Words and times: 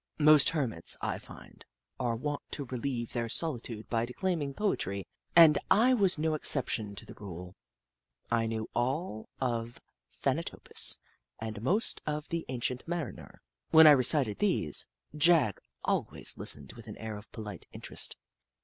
Most 0.17 0.49
hermits, 0.49 0.97
I 0.99 1.19
find, 1.19 1.63
are 1.99 2.15
wont 2.15 2.41
to 2.53 2.65
relieve 2.65 3.13
their 3.13 3.29
solitude 3.29 3.87
by 3.87 4.03
declaiming 4.07 4.55
poetry, 4.55 5.05
and 5.35 5.59
I 5.69 5.93
was 5.93 6.17
no 6.17 6.33
exception 6.33 6.95
to 6.95 7.05
the 7.05 7.13
rule. 7.13 7.55
I 8.31 8.47
knew 8.47 8.67
all 8.73 9.29
of 9.39 9.79
Thanatopsis 10.11 10.97
and 11.37 11.61
most 11.61 12.01
of 12.07 12.29
The 12.29 12.45
Ancient 12.49 12.87
Mariner. 12.87 13.43
When 13.69 13.85
I 13.85 13.91
recited 13.91 14.39
these. 14.39 14.87
Jagg 15.15 15.59
al 15.87 16.07
ways 16.11 16.35
listened 16.35 16.73
with 16.73 16.87
an 16.87 16.97
air 16.97 17.15
of 17.15 17.31
polite 17.31 17.67
interest. 17.71 18.17